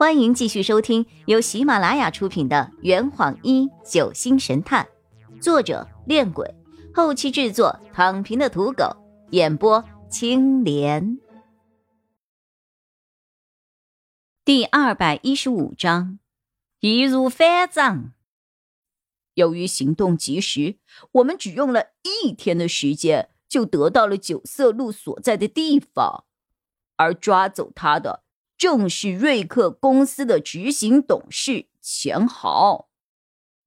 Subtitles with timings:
[0.00, 4.88] 欢迎继续收听由喜马拉雅出品的《圆谎一九星神探》，
[5.42, 6.54] 作者：恋鬼，
[6.94, 8.96] 后期制作：躺平的土狗，
[9.32, 11.18] 演播：青莲。
[14.42, 16.18] 第二百一十五章，
[16.80, 18.14] 易如反掌。
[19.34, 20.78] 由于行动及时，
[21.12, 21.88] 我们只用了
[22.24, 26.24] 一天的时间就得到了九色鹿所在的地方，
[26.96, 28.22] 而抓走他的。
[28.60, 32.90] 正是瑞克公司的执行董事钱豪，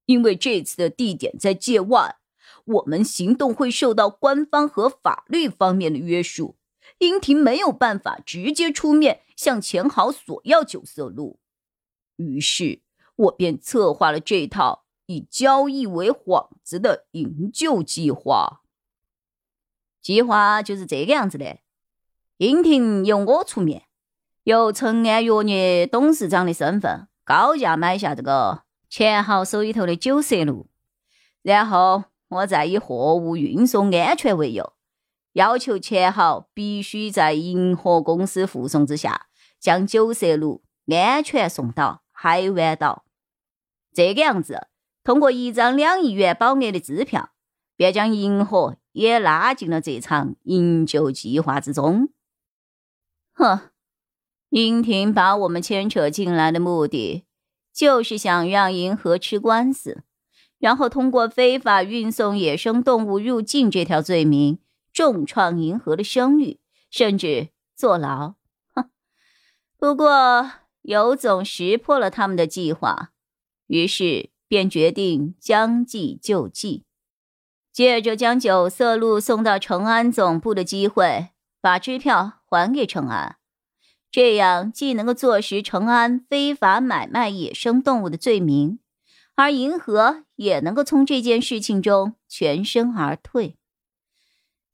[0.06, 2.18] 因为这次的地点在界外，
[2.64, 6.54] 我们行动会受到官方和法律方面的约束。
[6.98, 11.40] 英婷没有办法直接出面向钱豪索要九色鹿，
[12.14, 12.82] 于是
[13.16, 18.62] 我便策划了这套以交易为幌子的营救计划。
[20.00, 21.58] 计划就是这个样子的，
[22.36, 23.88] 英婷由我出面。
[24.44, 30.68] 由成安药业董事长的身份高价买下这个钱豪手里头的九色鹿，
[31.40, 34.74] 然后我再以货物运送安全为由，
[35.32, 39.28] 要求钱豪必须在银河公司护送之下，
[39.58, 43.06] 将九色鹿安全送到海湾岛。
[43.94, 44.68] 这个样子，
[45.02, 47.30] 通过一张两亿元保额的支票，
[47.76, 52.10] 便将银河也拉进了这场营救计划之中。
[53.32, 53.70] 哼！
[54.54, 57.24] 英婷把我们牵扯进来的目的，
[57.72, 60.04] 就是想让银河吃官司，
[60.60, 64.60] 然后通过非法运送野生动物入境这条罪名，
[64.92, 68.34] 重创银河的声誉，甚至坐牢。
[68.76, 68.90] 哼！
[69.76, 70.48] 不过
[70.82, 73.10] 尤总识破了他们的计划，
[73.66, 76.84] 于是便决定将计就计，
[77.72, 81.30] 借着将九色鹿送到成安总部的机会，
[81.60, 83.38] 把支票还给成安。
[84.14, 88.78] 这样既能够坐实成安非法买卖野生动物的罪名，
[89.34, 93.58] 而银河也能够从这件事情中全身而退。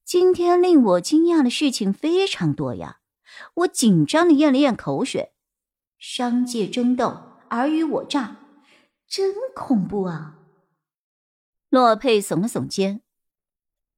[0.04, 3.00] 今天令我惊讶的事情非常多呀！
[3.54, 5.32] 我紧张的咽了咽口水。
[5.98, 7.06] 商界争斗，
[7.48, 8.36] 尔虞我诈，
[9.08, 10.36] 真恐怖啊！
[11.70, 13.00] 洛佩耸了耸肩。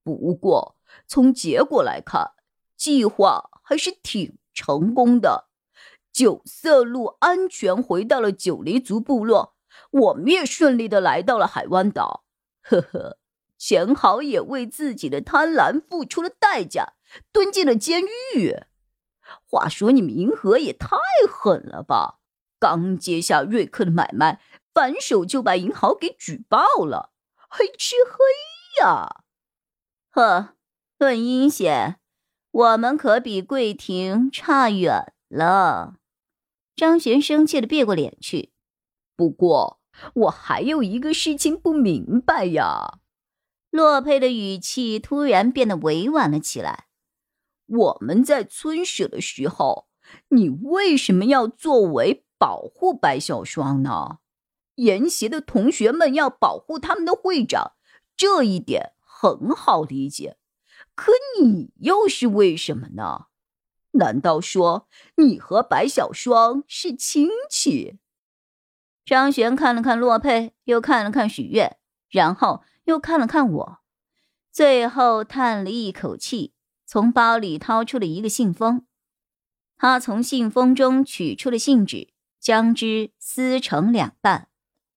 [0.04, 0.76] 不过
[1.08, 2.31] 从结果来看，
[2.76, 4.38] 计划还是挺……
[4.52, 5.48] 成功的，
[6.12, 9.56] 九色鹿安全回到了九黎族部落，
[9.90, 12.24] 我们也顺利的来到了海湾岛。
[12.62, 13.18] 呵呵，
[13.58, 16.94] 钱豪也为自己的贪婪付出了代价，
[17.32, 18.02] 蹲进了监
[18.34, 18.54] 狱。
[19.44, 20.96] 话说你们银河也太
[21.30, 22.19] 狠了吧！
[22.58, 24.40] 刚接下瑞克的买卖，
[24.74, 27.12] 反手就把银行给举报了，
[27.48, 29.22] 黑吃黑呀！
[30.10, 30.54] 呵，
[30.98, 32.01] 论阴险。
[32.52, 35.96] 我们可比桂婷差远了。
[36.76, 38.52] 张璇生气的别过脸去。
[39.16, 39.80] 不过
[40.14, 42.98] 我还有一个事情不明白呀。
[43.70, 46.88] 洛佩的语气突然变得委婉了起来。
[47.66, 49.88] 我们在村舍的时候，
[50.28, 54.19] 你为什么要作为保护白小霜呢？
[54.74, 57.72] 研协的同学们要保护他们的会长，
[58.14, 60.36] 这一点很好理解。
[60.94, 63.26] 可你又是为什么呢？
[63.92, 67.98] 难道说你和白小霜是亲戚？
[69.04, 71.76] 张璇看了看洛佩，又看了看许愿，
[72.08, 73.78] 然后又看了看我，
[74.50, 76.54] 最后叹了一口气，
[76.86, 78.86] 从包里掏出了一个信封。
[79.76, 84.48] 他从信封中取出了信纸，将之撕成两半，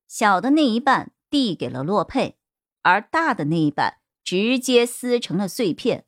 [0.07, 2.37] 小的那一半递给了洛佩，
[2.83, 3.97] 而大的那一半。
[4.25, 6.05] 直接撕成了碎片，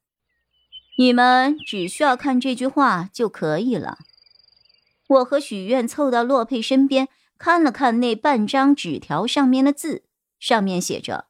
[0.97, 3.99] 你们只需要看这句话就可以了。
[5.07, 7.07] 我和许愿凑到洛佩身边，
[7.37, 10.03] 看了看那半张纸条上面的字，
[10.39, 11.27] 上面写着：“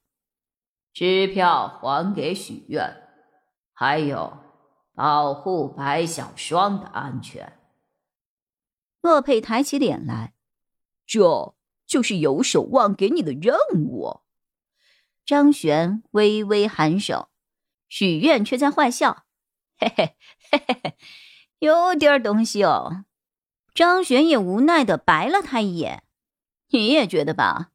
[0.93, 3.03] 支票还给许愿，
[3.73, 4.37] 还有
[4.95, 7.59] 保护白小霜的安全。”
[9.01, 10.33] 洛佩抬起脸来
[11.05, 11.53] ：“这
[11.85, 14.21] 就是游守望给你的任务。”
[15.27, 17.27] 张璇微微颔首，
[17.89, 19.25] 许愿却在坏笑，
[19.77, 20.15] 嘿嘿
[20.49, 20.97] 嘿嘿嘿，
[21.59, 23.03] 有点东西哦。
[23.73, 26.05] 张璇也无奈的白了他一眼，
[26.69, 27.71] 你也觉得吧？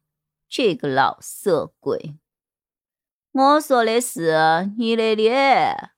[0.49, 2.15] 这个老色鬼。
[3.33, 5.91] 我说的是你的脸。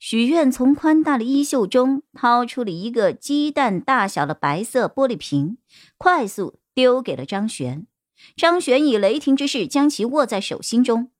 [0.00, 5.58] 许愿从宽大的衣袖中掏出了一个鸡蛋大小的白色玻璃瓶，
[5.96, 7.86] 快速丢给了张璇。
[8.36, 11.10] 张璇以雷霆之势将其握在手心中。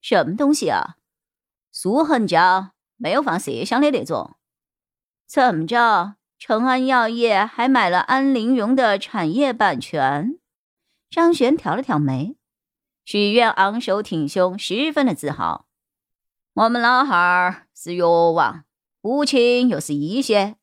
[0.00, 0.96] 什么东西啊？
[1.72, 4.36] 苏痕胶，没有放麝香的那种。
[5.26, 6.16] 怎么着？
[6.38, 10.38] 成安药业还买了安陵容的产业版权。
[11.10, 12.36] 张璇挑了挑眉，
[13.04, 15.66] 许愿昂首挺胸，十分的自豪。
[16.54, 18.64] 我们老汉儿是药王，
[19.02, 20.56] 父亲又是医仙，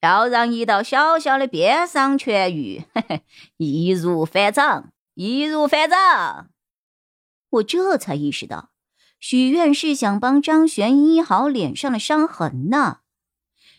[0.00, 3.22] 要让一道小小的边伤痊愈，嘿嘿，
[3.56, 6.50] 易如反掌，易如反掌。
[7.50, 8.70] 我这才意识到，
[9.18, 12.98] 许愿是想帮张璇医好脸上的伤痕呢。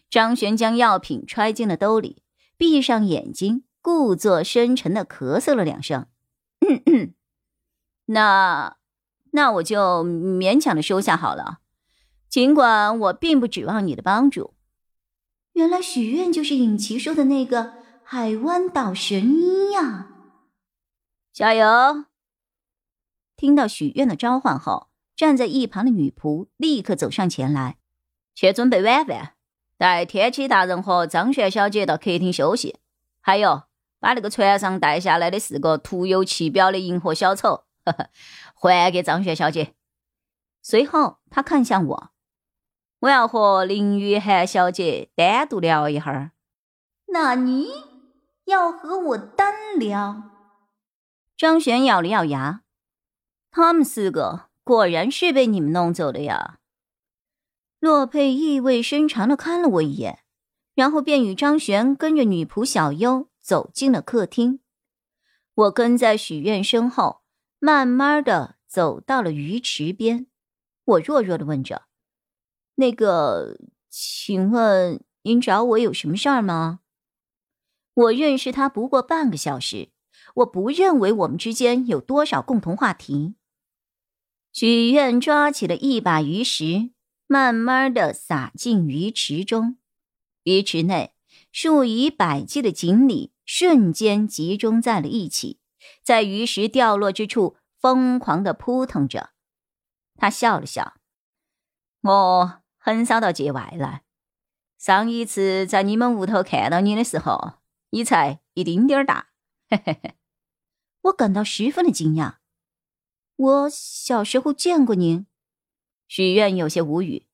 [0.09, 2.23] 张璇将药品揣进了兜里，
[2.57, 6.07] 闭上眼睛，故作深沉的咳嗽了两声。
[8.07, 8.75] 那，
[9.31, 11.59] 那我就勉强的收下好了。
[12.27, 14.53] 尽管我并不指望你的帮助。
[15.53, 17.73] 原来许愿就是尹奇说的那个
[18.03, 20.10] 海湾岛神医呀！
[21.33, 22.05] 加油！
[23.35, 27.77] 听到许愿的召唤后，站在一旁的女仆立刻走上前来，
[28.35, 29.33] 去准备晚饭，
[29.77, 32.79] 带天启大人和张璇小姐到客厅休息。
[33.19, 33.63] 还有。
[34.01, 38.09] 把那个船上带下来的四个徒有其表的银河小丑，呵呵，
[38.55, 39.75] 还给张璇小姐。
[40.63, 42.09] 随后，他看向我，
[43.01, 46.31] 我要和林雨涵小姐单独聊一会儿。
[47.09, 47.67] 那你
[48.45, 50.23] 要和我单聊？
[51.41, 52.61] 张璇咬了咬牙，
[53.49, 56.59] 他们四个果然是被你们弄走的呀。
[57.79, 60.19] 洛佩意味深长的看了我一眼，
[60.75, 63.27] 然后便与张璇跟着女仆小优。
[63.41, 64.59] 走进了客厅，
[65.55, 67.23] 我跟在许愿身后，
[67.57, 70.27] 慢慢的走到了鱼池边。
[70.85, 71.85] 我弱弱的问着
[72.77, 73.57] ：“那个，
[73.89, 76.81] 请问您找我有什么事儿吗？”
[77.95, 79.90] 我认识他不过半个小时，
[80.35, 83.35] 我不认为我们之间有多少共同话题。
[84.51, 86.91] 许愿抓起了一把鱼食，
[87.27, 89.77] 慢慢的撒进鱼池中，
[90.43, 91.13] 鱼池内。
[91.53, 95.59] 数以百计的锦鲤瞬间集中在了一起，
[96.01, 99.31] 在鱼食掉落之处疯狂的扑腾着。
[100.15, 100.95] 他笑了笑
[102.03, 104.03] ：“我很少到界外来，
[104.77, 107.55] 上一次在你们屋头看到你的时候，
[107.89, 109.27] 你才一丁点儿大。”
[109.69, 110.15] 嘿嘿嘿，
[111.03, 112.35] 我感到十分的惊讶。
[113.35, 115.25] 我小时候见过您，
[116.07, 117.27] 许愿有些无语。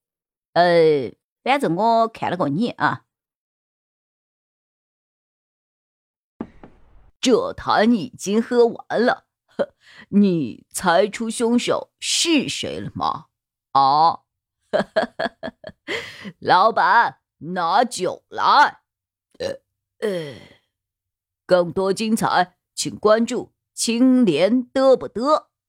[0.54, 3.06] 呃，反正我看了过你啊。
[7.20, 9.28] 这坛已经喝完了，
[10.10, 13.26] 你猜出凶手是谁了吗？
[13.72, 14.22] 啊，
[16.40, 18.82] 老板，拿酒来。
[19.40, 19.60] 呃
[20.00, 20.36] 呃，
[21.46, 25.50] 更多精彩，请关注青莲得不得。